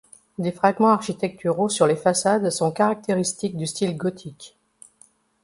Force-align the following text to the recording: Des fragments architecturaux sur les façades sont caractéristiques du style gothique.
Des 0.39 0.51
fragments 0.51 0.89
architecturaux 0.89 1.69
sur 1.69 1.85
les 1.85 1.95
façades 1.95 2.49
sont 2.49 2.71
caractéristiques 2.71 3.55
du 3.55 3.67
style 3.67 3.95
gothique. 3.95 4.57